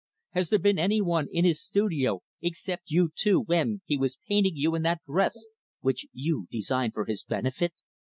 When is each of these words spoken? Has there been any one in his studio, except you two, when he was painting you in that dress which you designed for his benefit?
Has 0.31 0.49
there 0.49 0.57
been 0.57 0.79
any 0.79 0.99
one 0.99 1.27
in 1.31 1.45
his 1.45 1.61
studio, 1.63 2.23
except 2.41 2.89
you 2.89 3.11
two, 3.13 3.39
when 3.41 3.81
he 3.85 3.99
was 3.99 4.17
painting 4.27 4.55
you 4.55 4.73
in 4.73 4.81
that 4.81 5.03
dress 5.05 5.45
which 5.81 6.07
you 6.11 6.47
designed 6.49 6.95
for 6.95 7.05
his 7.05 7.23
benefit? 7.23 7.71